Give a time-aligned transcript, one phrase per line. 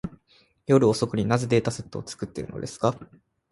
[0.65, 2.95] 夜遅くに、なぜデータセットを作っているのですか。